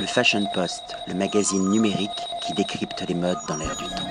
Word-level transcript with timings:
Le 0.00 0.06
Fashion 0.06 0.46
Post, 0.54 0.96
le 1.08 1.14
magazine 1.14 1.68
numérique 1.68 2.08
qui 2.46 2.54
décrypte 2.54 3.04
les 3.06 3.14
modes 3.14 3.36
dans 3.46 3.56
l'air 3.58 3.76
du 3.76 3.84
temps. 3.84 4.08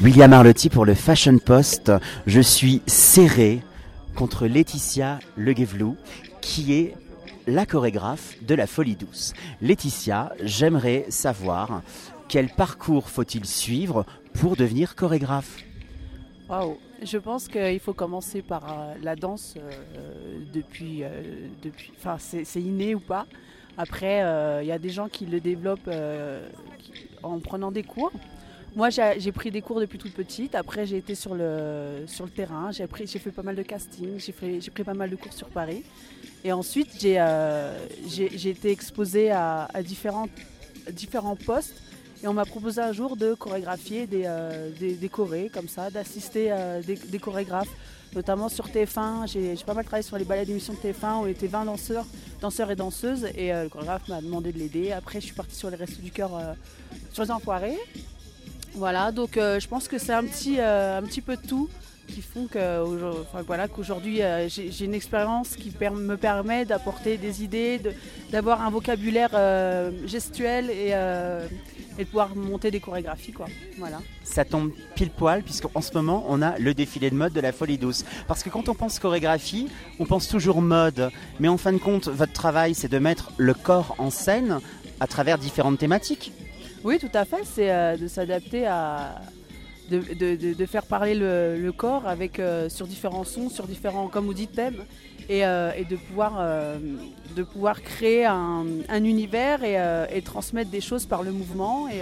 William 0.00 0.32
Arlotti 0.32 0.70
pour 0.70 0.86
le 0.86 0.94
Fashion 0.94 1.38
Post. 1.38 1.92
Je 2.26 2.40
suis 2.40 2.80
serré 2.86 3.60
contre 4.14 4.46
Laetitia 4.46 5.18
Leguevlou, 5.36 5.96
qui 6.40 6.72
est 6.72 6.94
la 7.46 7.66
chorégraphe 7.66 8.36
de 8.40 8.54
la 8.54 8.66
Folie 8.66 8.96
Douce. 8.96 9.34
Laetitia, 9.60 10.32
j'aimerais 10.42 11.04
savoir 11.10 11.82
quel 12.26 12.48
parcours 12.48 13.10
faut-il 13.10 13.44
suivre 13.44 14.06
pour 14.32 14.56
devenir 14.56 14.94
chorégraphe? 14.94 15.58
Waouh 16.50 16.78
Je 17.00 17.16
pense 17.16 17.46
qu'il 17.46 17.78
faut 17.78 17.92
commencer 17.92 18.42
par 18.42 18.64
euh, 18.64 18.94
la 19.04 19.14
danse 19.14 19.54
euh, 19.56 20.40
depuis, 20.52 21.04
euh, 21.04 21.10
depuis, 21.62 21.92
enfin 21.96 22.16
c'est 22.18 22.60
inné 22.60 22.96
ou 22.96 23.00
pas. 23.00 23.26
Après, 23.78 24.18
il 24.62 24.66
y 24.66 24.72
a 24.72 24.78
des 24.78 24.90
gens 24.90 25.08
qui 25.08 25.24
le 25.24 25.40
développent 25.40 25.88
en 27.22 27.38
prenant 27.38 27.70
des 27.70 27.84
cours. 27.84 28.12
Moi, 28.76 28.90
j'ai 28.90 29.32
pris 29.32 29.50
des 29.50 29.62
cours 29.62 29.80
depuis 29.80 29.96
toute 29.96 30.12
petite. 30.12 30.54
Après, 30.54 30.84
j'ai 30.84 30.98
été 30.98 31.14
sur 31.14 31.34
le, 31.34 32.04
sur 32.06 32.26
le 32.26 32.30
terrain. 32.30 32.72
J'ai 32.72 32.86
fait 32.86 33.30
pas 33.30 33.42
mal 33.42 33.56
de 33.56 33.62
casting. 33.62 34.18
J'ai 34.18 34.32
pris 34.32 34.84
pas 34.84 34.92
mal 34.92 35.08
de 35.08 35.16
cours 35.16 35.32
sur 35.32 35.48
Paris. 35.48 35.82
Et 36.44 36.52
ensuite, 36.52 37.00
j'ai 37.00 38.50
été 38.50 38.70
exposée 38.70 39.30
à, 39.30 39.66
à 39.72 39.82
différents, 39.82 40.28
différents 40.92 41.36
postes 41.36 41.80
et 42.22 42.28
on 42.28 42.34
m'a 42.34 42.44
proposé 42.44 42.82
un 42.82 42.92
jour 42.92 43.16
de 43.16 43.34
chorégraphier 43.34 44.06
des, 44.06 44.24
euh, 44.26 44.70
des, 44.78 45.08
chorés, 45.08 45.50
comme 45.52 45.68
ça, 45.68 45.90
d'assister 45.90 46.48
euh, 46.50 46.82
des, 46.82 47.18
chorégraphes, 47.18 47.74
notamment 48.14 48.50
sur 48.50 48.68
TF1. 48.68 49.26
J'ai 49.26 49.56
pas 49.64 49.72
mal 49.72 49.84
travaillé 49.84 50.02
sur 50.02 50.18
les 50.18 50.24
ballets 50.24 50.44
d'émission 50.44 50.74
de 50.74 50.78
TF1 50.78 51.22
où 51.22 51.26
il 51.26 51.32
y 51.32 51.36
avait 51.38 51.46
20 51.46 51.64
danseurs, 51.64 52.04
danseurs 52.42 52.70
et 52.70 52.76
danseuses. 52.76 53.26
Et 53.34 53.54
euh, 53.54 53.64
le 53.64 53.68
chorégraphe 53.70 54.06
m'a 54.08 54.20
demandé 54.20 54.52
de 54.52 54.58
l'aider. 54.58 54.92
Après, 54.92 55.20
je 55.20 55.26
suis 55.26 55.34
partie 55.34 55.56
sur 55.56 55.70
les 55.70 55.76
Restos 55.76 56.02
du 56.02 56.10
Cœur 56.10 56.32
sur 57.12 57.24
les 57.24 57.30
Enfoirés. 57.30 57.78
Voilà, 58.74 59.12
donc 59.12 59.32
je 59.34 59.66
pense 59.66 59.88
que 59.88 59.98
c'est 59.98 60.12
un 60.12 60.24
petit, 60.24 60.60
un 60.60 61.02
petit 61.02 61.22
peu 61.22 61.36
tout 61.36 61.68
qui 62.06 62.22
font 62.22 62.46
que 62.46 62.84
voilà, 63.46 63.66
qu'aujourd'hui 63.66 64.20
j'ai 64.46 64.84
une 64.84 64.94
expérience 64.94 65.56
qui 65.56 65.72
me 65.80 66.16
permet 66.16 66.64
d'apporter 66.64 67.16
des 67.16 67.42
idées, 67.42 67.80
d'avoir 68.30 68.62
un 68.62 68.70
vocabulaire 68.70 69.30
gestuel 70.06 70.70
et, 70.70 70.94
et 71.98 72.04
de 72.04 72.08
pouvoir 72.08 72.34
monter 72.36 72.70
des 72.70 72.80
chorégraphies. 72.80 73.32
Quoi. 73.32 73.46
Voilà. 73.78 74.00
Ça 74.22 74.44
tombe 74.44 74.72
pile 74.94 75.10
poil, 75.10 75.42
puisqu'en 75.42 75.80
ce 75.80 75.92
moment, 75.94 76.24
on 76.28 76.42
a 76.42 76.58
le 76.58 76.74
défilé 76.74 77.10
de 77.10 77.16
mode 77.16 77.32
de 77.32 77.40
la 77.40 77.52
Folie 77.52 77.78
Douce. 77.78 78.04
Parce 78.26 78.42
que 78.42 78.48
quand 78.48 78.68
on 78.68 78.74
pense 78.74 78.98
chorégraphie, 78.98 79.68
on 79.98 80.06
pense 80.06 80.28
toujours 80.28 80.62
mode. 80.62 81.10
Mais 81.38 81.48
en 81.48 81.56
fin 81.56 81.72
de 81.72 81.78
compte, 81.78 82.08
votre 82.08 82.32
travail, 82.32 82.74
c'est 82.74 82.88
de 82.88 82.98
mettre 82.98 83.32
le 83.36 83.54
corps 83.54 83.94
en 83.98 84.10
scène 84.10 84.60
à 85.00 85.06
travers 85.06 85.38
différentes 85.38 85.78
thématiques. 85.78 86.32
Oui, 86.84 86.98
tout 86.98 87.10
à 87.12 87.24
fait. 87.24 87.42
C'est 87.44 87.70
euh, 87.70 87.96
de 87.96 88.08
s'adapter 88.08 88.66
à. 88.66 89.20
De, 89.90 90.66
faire 90.66 90.86
parler 90.86 91.14
le, 91.14 91.72
corps 91.76 92.06
avec, 92.06 92.38
euh, 92.38 92.68
sur 92.68 92.86
différents 92.86 93.24
sons, 93.24 93.50
sur 93.50 93.66
différents, 93.66 94.08
comme 94.08 94.26
vous 94.26 94.34
dites, 94.34 94.52
thèmes. 94.52 94.84
Euh, 95.30 95.72
et, 95.76 95.84
de, 95.84 95.94
pouvoir, 95.94 96.38
euh, 96.40 96.76
de 97.36 97.42
pouvoir 97.44 97.82
créer 97.82 98.24
un, 98.24 98.64
univers 98.90 99.60
euh, 99.62 100.06
et, 100.12 100.22
transmettre 100.22 100.70
des 100.70 100.80
choses 100.80 101.06
par 101.06 101.22
le 101.22 101.30
mouvement. 101.30 101.86
Et, 101.88 102.00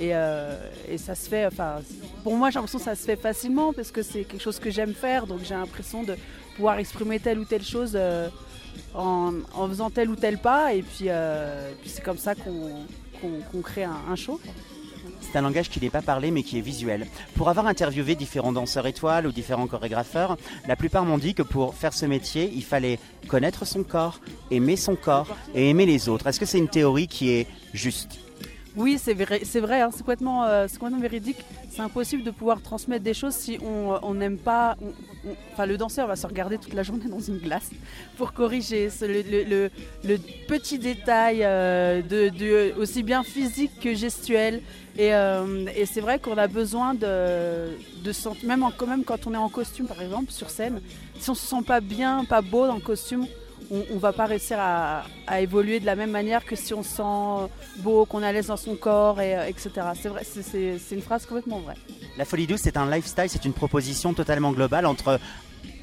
et, 0.00 0.98
ça 0.98 1.14
se 1.14 1.28
fait, 1.28 1.46
enfin, 1.46 1.80
pour 2.22 2.34
moi, 2.36 2.48
j'ai 2.48 2.54
l'impression 2.54 2.78
que 2.78 2.84
ça 2.84 2.94
se 2.94 3.04
fait 3.04 3.16
facilement 3.16 3.74
parce 3.74 3.90
que 3.90 4.02
c'est 4.02 4.24
quelque 4.24 4.40
chose 4.40 4.58
que 4.58 4.70
j'aime 4.70 4.94
faire. 4.94 5.26
Donc 5.26 5.40
j'ai 5.44 5.54
l'impression 5.54 6.04
de 6.04 6.16
pouvoir 6.56 6.78
exprimer 6.78 7.20
telle 7.20 7.38
ou 7.38 7.44
telle 7.44 7.64
chose 7.64 7.98
en, 8.94 9.32
faisant 9.68 9.90
tel 9.90 10.08
ou 10.08 10.16
tel 10.16 10.38
pas. 10.38 10.72
Et 10.72 10.82
puis, 10.82 11.08
c'est 11.84 12.02
comme 12.02 12.18
ça 12.18 12.34
qu'on 12.34 13.60
crée 13.62 13.84
un, 13.84 13.98
un 14.08 14.16
show. 14.16 14.40
C'est 15.32 15.38
un 15.38 15.42
langage 15.42 15.70
qui 15.70 15.80
n'est 15.80 15.88
pas 15.88 16.02
parlé 16.02 16.30
mais 16.30 16.42
qui 16.42 16.58
est 16.58 16.62
visuel. 16.62 17.06
Pour 17.36 17.48
avoir 17.48 17.66
interviewé 17.66 18.14
différents 18.14 18.52
danseurs 18.52 18.86
étoiles 18.86 19.26
ou 19.26 19.32
différents 19.32 19.66
chorégrapheurs, 19.66 20.36
la 20.68 20.76
plupart 20.76 21.06
m'ont 21.06 21.16
dit 21.16 21.32
que 21.32 21.42
pour 21.42 21.74
faire 21.74 21.94
ce 21.94 22.04
métier, 22.04 22.52
il 22.54 22.62
fallait 22.62 22.98
connaître 23.28 23.64
son 23.64 23.82
corps, 23.82 24.20
aimer 24.50 24.76
son 24.76 24.94
corps 24.94 25.34
et 25.54 25.70
aimer 25.70 25.86
les 25.86 26.10
autres. 26.10 26.26
Est-ce 26.26 26.38
que 26.38 26.44
c'est 26.44 26.58
une 26.58 26.68
théorie 26.68 27.08
qui 27.08 27.30
est 27.30 27.46
juste? 27.72 28.18
Oui, 28.74 28.98
c'est 28.98 29.12
vrai, 29.12 29.42
c'est 29.44 29.60
vrai, 29.60 29.82
hein, 29.82 29.90
c'est 29.92 29.98
complètement, 29.98 30.44
euh, 30.44 30.66
complètement, 30.66 31.00
véridique. 31.00 31.38
C'est 31.70 31.82
impossible 31.82 32.22
de 32.22 32.30
pouvoir 32.30 32.62
transmettre 32.62 33.04
des 33.04 33.12
choses 33.12 33.34
si 33.34 33.58
on 33.62 34.14
n'aime 34.14 34.38
pas. 34.38 34.76
enfin, 35.52 35.66
le 35.66 35.76
danseur 35.76 36.06
va 36.06 36.16
se 36.16 36.26
regarder 36.26 36.56
toute 36.58 36.72
la 36.72 36.82
journée 36.82 37.04
dans 37.10 37.20
une 37.20 37.38
glace 37.38 37.70
pour 38.16 38.32
corriger 38.32 38.88
le, 39.02 39.68
petit 40.48 40.78
détail 40.78 41.40
euh, 41.42 42.02
de, 42.02 42.72
aussi 42.78 43.02
bien 43.02 43.22
physique 43.22 43.72
que 43.80 43.94
gestuel. 43.94 44.62
Et, 44.96 45.14
euh, 45.14 45.66
c'est 45.84 46.00
vrai 46.00 46.18
qu'on 46.18 46.38
a 46.38 46.46
besoin 46.46 46.94
de, 46.94 47.76
de 48.04 48.46
même, 48.46 48.64
quand 49.04 49.26
on 49.26 49.34
est 49.34 49.38
en 49.38 49.48
costume, 49.48 49.86
par 49.86 50.00
exemple, 50.00 50.30
sur 50.30 50.48
scène, 50.48 50.80
si 51.18 51.28
on 51.28 51.34
se 51.34 51.46
sent 51.46 51.62
pas 51.66 51.80
bien, 51.80 52.24
pas 52.24 52.40
beau 52.42 52.66
dans 52.66 52.76
le 52.76 52.80
costume, 52.80 53.26
on 53.70 53.94
ne 53.94 53.98
va 53.98 54.12
pas 54.12 54.26
réussir 54.26 54.58
à, 54.60 55.04
évoluer 55.40 55.80
de 55.80 55.86
la 55.86 55.96
même 55.96 56.10
manière 56.10 56.44
que 56.44 56.56
si 56.56 56.74
on 56.74 56.82
se 56.82 56.96
sent 56.96 57.52
beau, 57.78 58.04
qu'on 58.04 58.22
est 58.22 58.26
à 58.26 58.32
l'aise 58.32 58.48
dans 58.48 58.56
son 58.56 58.74
corps, 58.74 59.20
et, 59.20 59.36
euh, 59.36 59.46
etc. 59.46 59.70
C'est 60.00 60.08
vrai, 60.08 60.22
c'est 60.24 60.94
une 60.94 61.02
phrase 61.02 61.26
complètement 61.26 61.60
vraie. 61.60 61.76
La 62.18 62.24
folie 62.24 62.46
douce, 62.46 62.60
c'est 62.62 62.76
un 62.76 62.90
lifestyle, 62.90 63.28
c'est 63.28 63.44
une 63.44 63.52
proposition 63.52 64.14
totalement 64.14 64.52
globale 64.52 64.86
entre 64.86 65.18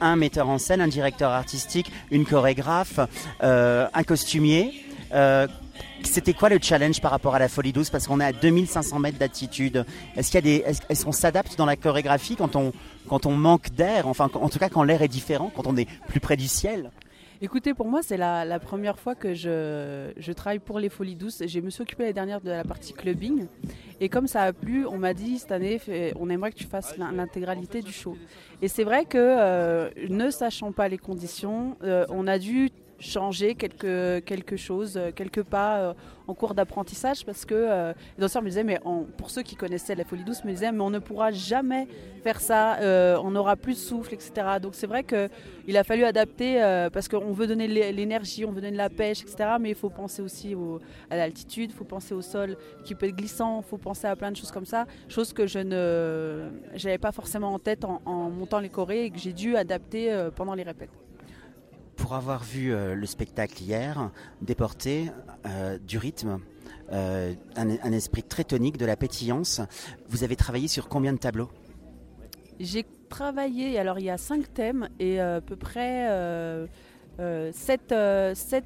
un 0.02 0.16
metteur 0.16 0.50
en 0.50 0.58
scène, 0.58 0.82
un 0.82 0.88
directeur 0.88 1.32
artistique, 1.32 1.92
une 2.12 2.26
chorégraphe, 2.26 3.00
euh, 3.44 3.88
un 3.94 4.04
costumier. 4.04 4.86
Euh, 5.14 5.48
c'était 6.04 6.34
quoi 6.34 6.50
le 6.50 6.60
challenge 6.62 7.02
par 7.02 7.12
rapport 7.12 7.36
à 7.36 7.40
la 7.40 7.50
folie 7.50 7.74
douce? 7.74 7.90
Parce 7.90 8.08
qu'on 8.08 8.20
est 8.20 8.26
à 8.26 8.32
2500 8.32 9.00
mètres 9.00 9.18
d'altitude. 9.18 9.86
Est-ce 10.16 10.32
qu'il 10.32 10.42
des, 10.42 10.64
est-ce 10.90 11.06
qu'on 11.06 11.12
s'adapte 11.12 11.58
dans 11.58 11.66
la 11.66 11.76
chorégraphie 11.76 12.36
quand 12.36 12.56
on, 12.56 12.72
quand 13.08 13.26
on 13.26 13.32
manque 13.32 13.72
d'air? 13.72 14.08
Enfin, 14.08 14.30
en 14.34 14.50
tout 14.50 14.60
cas, 14.60 14.70
quand 14.70 14.84
l'air 14.84 15.02
est 15.02 15.10
différent, 15.10 15.52
quand 15.56 15.68
on 15.68 15.76
est 15.76 15.88
plus 16.08 16.20
près 16.20 16.38
du 16.38 16.48
ciel? 16.48 16.92
Écoutez, 17.42 17.74
pour 17.74 17.88
moi, 17.88 18.02
c'est 18.04 18.18
la, 18.18 18.60
première 18.60 19.00
fois 19.00 19.16
que 19.16 19.34
je, 19.34 20.32
travaille 20.34 20.60
pour 20.60 20.78
les 20.78 20.90
Folies 20.90 21.16
Douces. 21.16 21.44
Je 21.48 21.60
me 21.62 21.70
suis 21.70 21.82
occupée 21.82 22.04
l'année 22.04 22.14
dernière 22.14 22.42
de 22.42 22.50
la 22.50 22.66
partie 22.66 22.92
clubbing. 22.92 23.48
Et 24.02 24.10
comme 24.10 24.28
ça 24.28 24.44
a 24.44 24.52
plu, 24.52 24.86
on 24.86 24.98
m'a 24.98 25.14
dit 25.14 25.40
cette 25.40 25.54
année, 25.54 25.80
on 26.20 26.30
aimerait 26.30 26.52
que 26.52 26.58
tu 26.58 26.66
fasses 26.66 26.98
l'intégralité 26.98 27.82
du 27.82 27.94
show. 27.94 28.18
Et 28.62 28.68
c'est 28.68 28.84
vrai 28.84 29.06
que, 29.06 29.18
euh, 29.18 29.90
ne 30.10 30.30
sachant 30.30 30.74
pas 30.74 30.90
les 30.90 30.98
conditions, 30.98 31.78
euh, 31.84 32.06
on 32.10 32.28
a 32.28 32.40
dû 32.40 32.72
changer 33.00 33.56
quelque, 33.56 34.20
quelque 34.20 34.58
chose, 34.58 34.98
euh, 34.98 35.12
quelques 35.14 35.44
pas 35.44 35.80
euh, 35.80 35.94
en 36.28 36.34
cours 36.34 36.54
d'apprentissage 36.54 37.26
parce 37.26 37.46
que 37.46 37.56
euh, 37.56 37.94
les 38.18 38.22
danseurs 38.22 38.42
me 38.42 38.50
disaient, 38.50 38.64
mais 38.64 38.80
pour 39.18 39.30
ceux 39.30 39.42
qui 39.42 39.56
connaissaient 39.56 39.96
la 39.96 40.04
folie 40.04 40.24
douce, 40.24 40.44
me 40.44 40.52
disaient, 40.52 40.72
mais 40.72 40.82
on 40.82 40.90
ne 40.90 41.00
pourra 41.00 41.32
jamais 41.32 41.88
faire 42.24 42.40
ça, 42.40 42.78
on 43.24 43.36
aura 43.36 43.56
plus 43.56 43.74
de 43.74 43.80
souffle, 43.80 44.14
etc. 44.14 44.32
Donc 44.62 44.76
c'est 44.76 44.86
vrai 44.86 45.04
qu'il 45.04 45.78
a 45.78 45.84
fallu 45.84 46.04
adapter 46.04 46.60
parce 46.94 47.08
qu'on 47.08 47.32
veut 47.32 47.48
donner 47.48 47.68
l'énergie, 47.68 48.46
on 48.46 48.52
veut 48.52 48.62
donner 48.62 48.78
la 48.78 48.90
pêche, 48.90 49.22
etc. 49.22 49.56
Mais 49.60 49.70
il 49.70 49.76
faut 49.76 49.90
penser 49.90 50.22
aussi 50.22 50.56
à 51.10 51.16
l'altitude, 51.16 51.72
il 51.72 51.76
faut 51.76 51.86
penser 51.86 52.14
au 52.14 52.22
sol 52.22 52.58
qui 52.84 52.94
peut 52.94 53.08
être 53.08 53.16
glissant, 53.16 53.62
il 53.62 53.68
faut 53.68 53.78
penser 53.78 54.06
à 54.06 54.16
plein 54.16 54.32
de 54.32 54.38
choses 54.38 54.52
comme 54.52 54.66
ça, 54.66 54.86
choses 55.08 55.34
que 55.34 55.48
je 55.48 55.60
ne 55.60 56.50
j'avais 56.76 57.00
pas 57.00 57.12
forcément 57.12 57.54
en 57.54 57.60
tête 57.60 57.86
en, 57.86 58.02
en 58.06 58.30
montant 58.30 58.60
les 58.60 58.70
chorés 58.70 59.06
et 59.06 59.10
que 59.10 59.18
j'ai 59.18 59.34
dû 59.34 59.56
adapter 59.56 60.30
pendant 60.36 60.54
les 60.54 60.64
répètes 60.64 61.09
pour 62.10 62.18
avoir 62.18 62.44
vu 62.44 62.74
euh, 62.74 62.96
le 62.96 63.06
spectacle 63.06 63.62
hier, 63.62 64.10
déporté 64.42 65.12
euh, 65.46 65.78
du 65.78 66.00
rythme, 66.00 66.40
euh, 66.92 67.36
un, 67.56 67.92
esprit 67.92 68.24
très 68.24 68.44
tonique, 68.44 68.78
de 68.78 68.86
la 68.88 68.96
pétillance, 68.96 69.62
vous 70.08 70.24
avez 70.24 70.36
travaillé 70.36 70.68
sur 70.68 70.90
combien 70.90 71.14
de 71.14 71.20
tableaux? 71.20 71.50
J'ai 72.60 72.84
travaillé, 73.10 73.78
alors 73.78 74.00
il 74.00 74.06
y 74.06 74.10
a 74.10 74.18
cinq 74.18 74.52
thèmes 74.52 74.90
et 74.98 75.20
à 75.20 75.40
peu 75.40 75.56
près 75.56 76.10
sept, 77.52 77.94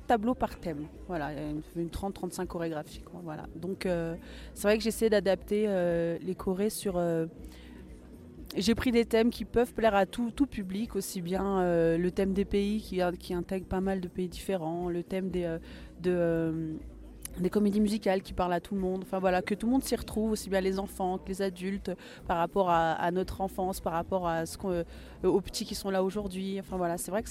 tableaux 0.08 0.36
par 0.36 0.58
thème. 0.62 0.88
Voilà, 1.10 1.34
une, 1.75 1.89
30-35 1.89 2.48
chorégraphies. 2.48 3.04
voilà. 3.25 3.44
Donc 3.57 3.86
c'est 4.54 4.63
vrai 4.63 4.78
que 4.78 4.84
j'essaie 4.86 5.10
d'adapter 5.10 5.68
les 6.22 6.36
chorés 6.36 6.69
sur 6.69 6.98
j'ai 8.55 8.75
pris 8.75 8.91
des 8.91 9.05
thèmes 9.05 9.29
qui 9.29 9.45
peuvent 9.45 9.73
plaire 9.73 9.95
à 9.95 10.05
tout, 10.05 10.31
public, 10.50 10.95
aussi 10.95 11.21
bien 11.21 11.59
euh, 11.59 11.97
le 11.97 12.11
thème 12.11 12.33
des 12.33 12.45
pays 12.45 12.81
qui, 12.81 13.00
qui, 13.19 13.33
intègre 13.33 13.65
pas 13.65 13.81
mal 13.81 14.01
de 14.01 14.07
pays 14.07 14.27
différents, 14.27 14.89
le 14.89 15.03
thème 15.03 15.29
des, 15.29 15.44
euh, 15.45 15.59
euh, 16.05 16.73
des 17.39 17.50
comédies 17.50 17.81
musicales 17.81 18.21
qui 18.21 18.33
parlent 18.33 18.53
à 18.53 18.59
tout 18.59 18.75
le 18.75 18.81
monde, 18.81 19.01
enfin 19.03 19.19
voilà, 19.19 19.41
que 19.41 19.55
tout 19.55 19.65
le 19.65 19.71
monde 19.71 19.83
s'y 19.83 19.95
retrouve, 19.95 20.31
aussi 20.31 20.50
bien 20.50 20.61
les 20.61 20.79
enfants 20.79 21.17
que 21.17 21.27
les 21.29 21.41
adultes, 21.41 21.91
par 22.27 22.38
rapport 22.38 22.69
à, 22.69 23.09
notre 23.11 23.41
enfance, 23.41 23.79
par 23.79 23.94
rapport 23.94 24.27
à 24.27 24.45
ce 24.45 24.57
aux 25.23 25.41
petits 25.41 25.65
qui 25.65 25.73
sont 25.73 25.89
là 25.89 26.03
aujourd'hui. 26.03 26.59
Enfin 26.59 26.77
voilà, 26.77 26.97
c'est 26.97 27.09
vrai 27.09 27.23
que 27.23 27.29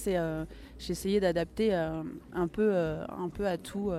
j'ai 0.78 0.90
essayé 0.90 1.20
d'adapter 1.20 1.72
un, 1.74 2.04
un 2.34 2.48
peu 2.48 2.72
à 3.46 3.58
tout 3.58 3.92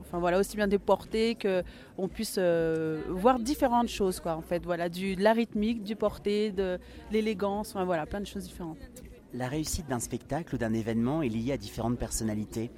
enfin 0.00 0.18
voilà, 0.18 0.38
aussi 0.38 0.56
bien 0.56 0.68
déporté 0.68 1.34
que 1.34 1.62
on 1.98 2.08
puisse 2.08 2.36
euh, 2.38 3.02
voir 3.08 3.38
différentes 3.38 3.88
choses 3.88 4.20
quoi 4.20 4.36
en 4.36 4.42
fait, 4.42 4.64
voilà, 4.64 4.88
du 4.88 5.16
de 5.16 5.22
la 5.22 5.32
rythmique, 5.32 5.82
du 5.82 5.96
porté, 5.96 6.50
de 6.50 6.78
l'élégance, 7.10 7.70
enfin 7.70 7.84
voilà, 7.84 8.06
plein 8.06 8.20
de 8.20 8.26
choses 8.26 8.44
différentes. 8.44 8.78
La 9.34 9.48
réussite 9.48 9.88
d'un 9.88 10.00
spectacle 10.00 10.54
ou 10.54 10.58
d'un 10.58 10.74
événement 10.74 11.22
est 11.22 11.28
liée 11.28 11.52
à 11.52 11.56
différentes 11.56 11.98
personnalités. 11.98 12.70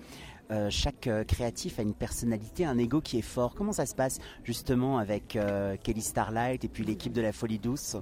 euh, 0.50 0.68
chaque 0.70 1.06
euh, 1.06 1.24
créatif 1.24 1.78
a 1.78 1.82
une 1.82 1.94
personnalité, 1.94 2.64
un 2.66 2.78
ego 2.78 3.00
qui 3.00 3.18
est 3.18 3.22
fort. 3.22 3.54
Comment 3.54 3.72
ça 3.72 3.86
se 3.86 3.94
passe 3.94 4.18
justement 4.44 4.98
avec 4.98 5.38
Kelly 5.82 6.02
Starlight 6.02 6.64
et 6.64 6.68
puis 6.68 6.84
l'équipe 6.84 7.12
de 7.12 7.22
la 7.22 7.32
Folie 7.32 7.58
Douce? 7.58 7.96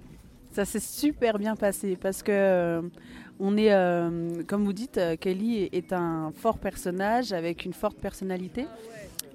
Ça 0.53 0.65
s'est 0.65 0.81
super 0.81 1.39
bien 1.39 1.57
passé 1.57 1.97
parce 2.01 2.23
que 2.23 2.83
on 3.41 3.57
est, 3.57 3.73
comme 4.47 4.65
vous 4.65 4.73
dites, 4.73 5.01
Kelly 5.21 5.69
est 5.73 5.93
un 5.93 6.33
fort 6.35 6.59
personnage 6.59 7.33
avec 7.33 7.65
une 7.65 7.73
forte 7.73 7.99
personnalité 7.99 8.67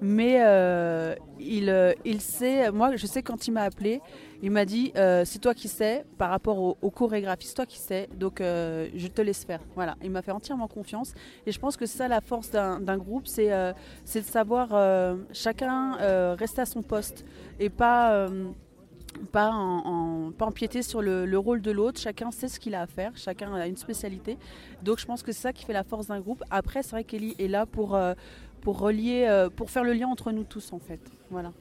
mais 0.00 0.38
euh, 0.40 1.14
il, 1.40 1.70
euh, 1.70 1.92
il 2.04 2.20
sait, 2.20 2.70
moi 2.70 2.96
je 2.96 3.06
sais 3.06 3.22
quand 3.22 3.46
il 3.46 3.52
m'a 3.52 3.62
appelé, 3.62 4.00
il 4.42 4.50
m'a 4.50 4.64
dit 4.64 4.92
euh, 4.96 5.24
c'est 5.24 5.38
toi 5.38 5.54
qui 5.54 5.68
sais 5.68 6.04
par 6.18 6.30
rapport 6.30 6.58
au, 6.58 6.78
au 6.80 6.90
chorégraphe, 6.90 7.40
c'est 7.40 7.54
toi 7.54 7.66
qui 7.66 7.78
sais, 7.78 8.08
donc 8.14 8.38
je 8.40 9.06
te 9.08 9.22
laisse 9.22 9.44
faire. 9.44 9.60
Voilà, 9.74 9.96
il 10.02 10.10
m'a 10.10 10.22
fait 10.22 10.30
entièrement 10.30 10.68
confiance 10.68 11.12
et 11.46 11.52
je 11.52 11.58
pense 11.58 11.76
que 11.76 11.86
c'est 11.86 11.98
ça 11.98 12.08
la 12.08 12.20
force 12.20 12.50
d'un 12.50 12.98
groupe, 12.98 13.26
c'est 13.26 13.48
de 13.48 14.20
savoir 14.22 14.68
chacun 15.32 16.34
rester 16.34 16.62
à 16.62 16.66
son 16.66 16.82
poste 16.82 17.24
et 17.58 17.70
pas 17.70 18.28
pas, 19.32 19.50
en, 19.50 20.32
pas 20.32 20.46
empiéter 20.46 20.82
sur 20.82 21.02
le, 21.02 21.26
le 21.26 21.38
rôle 21.38 21.60
de 21.60 21.70
l'autre. 21.70 22.00
Chacun 22.00 22.30
sait 22.30 22.48
ce 22.48 22.58
qu'il 22.60 22.74
a 22.74 22.82
à 22.82 22.86
faire, 22.86 23.12
chacun 23.16 23.54
a 23.54 23.66
une 23.66 23.76
spécialité. 23.76 24.38
Donc 24.82 24.98
je 24.98 25.06
pense 25.06 25.22
que 25.22 25.32
c'est 25.32 25.42
ça 25.42 25.52
qui 25.52 25.64
fait 25.64 25.72
la 25.72 25.84
force 25.84 26.06
d'un 26.06 26.20
groupe. 26.20 26.42
Après, 26.50 26.82
c'est 26.82 26.92
vrai 26.92 27.04
qu'Ellie 27.04 27.34
est 27.38 27.48
là 27.48 27.66
pour, 27.66 27.96
pour 28.60 28.78
relier, 28.80 29.26
euh, 29.28 29.48
pour 29.48 29.70
faire 29.70 29.84
le 29.84 29.92
lien 29.92 30.08
entre 30.08 30.32
nous 30.32 30.44
tous 30.44 30.72
en 30.72 30.78
fait. 30.78 31.00
Voilà. 31.30 31.52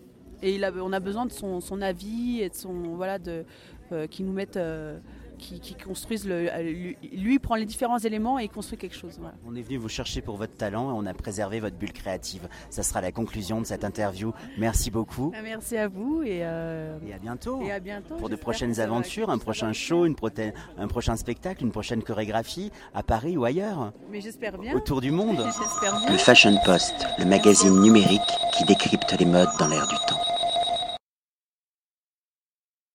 Et 0.43 0.61
on 0.81 0.93
a 0.93 0.99
besoin 0.99 1.25
de 1.25 1.31
son, 1.31 1.81
avis 1.81 2.41
et 2.41 2.49
de 2.49 2.55
son 2.55 2.73
voilà 2.95 3.17
de 3.17 3.43
euh, 3.91 4.05
qui 4.05 4.21
nous 4.23 4.33
mettent 4.33 4.57
euh, 4.57 4.99
qui, 5.37 5.59
qui, 5.59 5.75
construisent 5.75 6.27
le, 6.27 6.49
lui, 6.61 6.97
lui, 7.13 7.39
prend 7.39 7.55
les 7.55 7.65
différents 7.65 7.99
éléments 7.99 8.39
et 8.39 8.45
il 8.45 8.49
construit 8.49 8.77
quelque 8.77 8.95
chose. 8.95 9.17
Voilà. 9.19 9.35
On 9.47 9.55
est 9.55 9.61
venu 9.61 9.77
vous 9.77 9.89
chercher 9.89 10.21
pour 10.21 10.37
votre 10.37 10.55
talent 10.55 10.89
et 10.89 10.93
on 10.93 11.05
a 11.05 11.13
préservé 11.13 11.59
votre 11.59 11.77
bulle 11.77 11.93
créative. 11.93 12.47
Ça 12.69 12.83
sera 12.83 13.01
la 13.01 13.11
conclusion 13.11 13.61
de 13.61 13.65
cette 13.65 13.83
interview. 13.83 14.33
Merci 14.57 14.91
beaucoup. 14.91 15.31
Ah, 15.35 15.41
merci 15.41 15.77
à 15.77 15.87
vous 15.87 16.23
et, 16.23 16.37
et 16.37 16.43
à 16.43 17.19
bientôt. 17.21 17.61
Et 17.61 17.71
à 17.71 17.79
bientôt. 17.79 18.15
Pour 18.15 18.29
de 18.29 18.35
prochaines 18.35 18.79
aventures, 18.79 19.29
un 19.29 19.37
prochain 19.37 19.73
show, 19.73 20.05
une 20.05 20.15
un 20.77 20.87
prochain 20.87 21.15
spectacle, 21.15 21.63
une 21.63 21.71
prochaine 21.71 22.03
chorégraphie 22.03 22.71
à 22.93 23.03
Paris 23.03 23.37
ou 23.37 23.45
ailleurs. 23.45 23.93
Mais 24.11 24.21
j'espère 24.21 24.57
bien. 24.57 24.75
Autour 24.75 25.01
du 25.01 25.11
monde. 25.11 25.37
Bien. 25.81 25.93
Le 26.09 26.17
Fashion 26.17 26.57
Post, 26.65 27.05
le 27.19 27.25
magazine 27.25 27.79
numérique 27.81 28.21
qui 28.57 28.65
décrypte 28.65 29.15
les 29.19 29.25
modes 29.25 29.49
dans 29.59 29.67
l'air 29.67 29.87
du 29.87 29.95
temps. 30.07 30.26